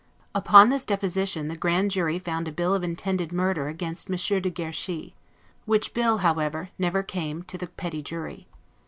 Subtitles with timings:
[0.33, 4.49] Upon this deposition, the Grand jury found a bill of intended murder against Monsieur de
[4.49, 5.13] Guerchy;
[5.65, 8.47] which bill, however, never came to the Petty Jury.